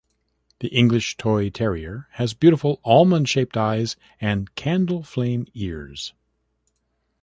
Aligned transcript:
The 0.61 0.69
English 0.69 1.17
Toy 1.17 1.51
Terrier 1.51 2.07
has 2.13 2.33
beautiful, 2.33 2.81
almond-shaped 2.83 3.55
eyes, 3.55 3.97
and 4.19 4.49
'candle-flame' 4.55 5.45
ears. 5.53 6.13